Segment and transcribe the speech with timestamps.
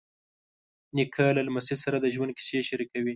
[0.95, 3.09] نیکه له لمسي سره د ژوند کیسې شریکوي.